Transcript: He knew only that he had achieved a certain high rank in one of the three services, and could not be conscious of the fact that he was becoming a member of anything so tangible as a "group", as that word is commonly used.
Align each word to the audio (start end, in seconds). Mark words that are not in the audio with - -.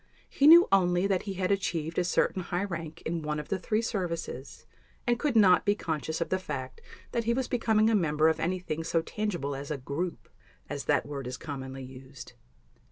He 0.27 0.47
knew 0.47 0.67
only 0.71 1.05
that 1.05 1.21
he 1.29 1.35
had 1.35 1.51
achieved 1.51 1.99
a 1.99 2.03
certain 2.03 2.41
high 2.41 2.63
rank 2.63 3.03
in 3.03 3.21
one 3.21 3.39
of 3.39 3.49
the 3.49 3.59
three 3.59 3.83
services, 3.83 4.65
and 5.05 5.19
could 5.19 5.35
not 5.35 5.63
be 5.63 5.75
conscious 5.75 6.19
of 6.19 6.29
the 6.29 6.39
fact 6.39 6.81
that 7.11 7.25
he 7.25 7.35
was 7.35 7.47
becoming 7.47 7.87
a 7.87 7.93
member 7.93 8.27
of 8.27 8.39
anything 8.39 8.83
so 8.83 9.03
tangible 9.03 9.53
as 9.55 9.69
a 9.69 9.77
"group", 9.77 10.27
as 10.67 10.85
that 10.85 11.05
word 11.05 11.27
is 11.27 11.37
commonly 11.37 11.83
used. 11.83 12.33